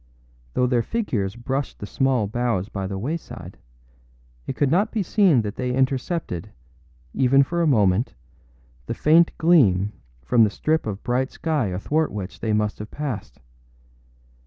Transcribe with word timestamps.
Though 0.55 0.65
their 0.65 0.81
figures 0.81 1.35
brushed 1.35 1.77
the 1.77 1.85
small 1.85 2.25
boughs 2.25 2.69
by 2.69 2.87
the 2.87 2.97
wayside, 2.97 3.59
it 4.47 4.55
could 4.55 4.71
not 4.71 4.91
be 4.91 5.03
seen 5.03 5.43
that 5.43 5.57
they 5.57 5.75
intercepted, 5.75 6.49
even 7.13 7.43
for 7.43 7.61
a 7.61 7.67
moment, 7.67 8.15
the 8.87 8.95
faint 8.95 9.29
gleam 9.37 9.91
from 10.23 10.43
the 10.43 10.49
strip 10.49 10.87
of 10.87 11.03
bright 11.03 11.29
sky 11.29 11.67
athwart 11.67 12.11
which 12.11 12.39
they 12.39 12.51
must 12.51 12.79
have 12.79 12.89
passed. 12.89 13.39